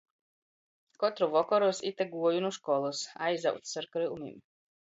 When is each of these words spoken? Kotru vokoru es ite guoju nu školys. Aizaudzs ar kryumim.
Kotru 1.03 1.27
vokoru 1.35 1.67
es 1.75 1.81
ite 1.91 2.09
guoju 2.15 2.41
nu 2.47 2.51
školys. 2.57 3.05
Aizaudzs 3.29 3.79
ar 3.83 3.91
kryumim. 3.97 4.37